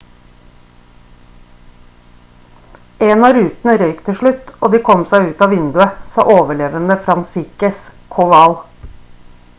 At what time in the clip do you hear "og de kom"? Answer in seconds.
4.67-5.05